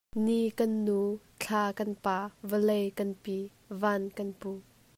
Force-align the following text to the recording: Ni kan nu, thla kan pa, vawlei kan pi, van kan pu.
Ni 0.25 0.41
kan 0.57 0.71
nu, 0.85 1.01
thla 1.41 1.63
kan 1.77 1.91
pa, 2.03 2.17
vawlei 2.49 2.85
kan 2.97 3.11
pi, 3.23 3.37
van 3.81 4.03
kan 4.17 4.29
pu. 4.39 4.51